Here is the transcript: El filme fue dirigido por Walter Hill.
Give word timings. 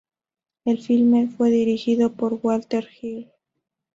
El 0.65 0.79
filme 0.79 1.27
fue 1.27 1.51
dirigido 1.51 2.13
por 2.13 2.39
Walter 2.41 2.87
Hill. 3.03 3.29